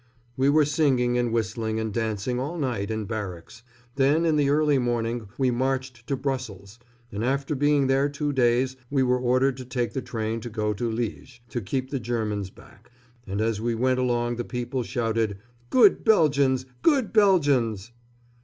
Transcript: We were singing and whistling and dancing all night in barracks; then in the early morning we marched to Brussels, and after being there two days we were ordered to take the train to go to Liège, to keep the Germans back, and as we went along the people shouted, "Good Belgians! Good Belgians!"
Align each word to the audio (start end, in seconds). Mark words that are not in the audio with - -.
We 0.35 0.49
were 0.49 0.65
singing 0.65 1.15
and 1.19 1.31
whistling 1.31 1.79
and 1.79 1.93
dancing 1.93 2.39
all 2.39 2.57
night 2.57 2.89
in 2.89 3.05
barracks; 3.05 3.61
then 3.97 4.25
in 4.25 4.35
the 4.35 4.49
early 4.49 4.79
morning 4.79 5.27
we 5.37 5.51
marched 5.51 6.07
to 6.07 6.17
Brussels, 6.17 6.79
and 7.11 7.23
after 7.23 7.53
being 7.53 7.85
there 7.85 8.09
two 8.09 8.33
days 8.33 8.75
we 8.89 9.03
were 9.03 9.19
ordered 9.19 9.57
to 9.57 9.63
take 9.65 9.93
the 9.93 10.01
train 10.01 10.39
to 10.41 10.49
go 10.49 10.73
to 10.73 10.89
Liège, 10.89 11.41
to 11.49 11.61
keep 11.61 11.91
the 11.91 11.99
Germans 11.99 12.49
back, 12.49 12.89
and 13.27 13.41
as 13.41 13.61
we 13.61 13.75
went 13.75 13.99
along 13.99 14.37
the 14.37 14.43
people 14.43 14.81
shouted, 14.81 15.37
"Good 15.69 16.03
Belgians! 16.03 16.65
Good 16.81 17.13
Belgians!" 17.13 17.91